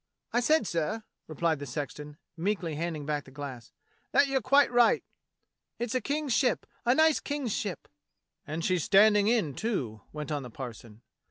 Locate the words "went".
10.11-10.31